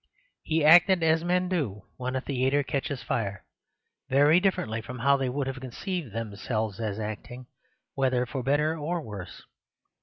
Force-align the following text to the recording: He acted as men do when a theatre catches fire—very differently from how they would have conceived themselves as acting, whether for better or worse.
He 0.41 0.65
acted 0.65 1.03
as 1.03 1.23
men 1.23 1.47
do 1.47 1.85
when 1.95 2.15
a 2.15 2.21
theatre 2.21 2.63
catches 2.63 3.03
fire—very 3.03 4.39
differently 4.39 4.81
from 4.81 4.97
how 4.97 5.15
they 5.15 5.29
would 5.29 5.45
have 5.45 5.61
conceived 5.61 6.11
themselves 6.11 6.79
as 6.79 6.99
acting, 6.99 7.45
whether 7.93 8.25
for 8.25 8.41
better 8.41 8.75
or 8.75 8.99
worse. 8.99 9.43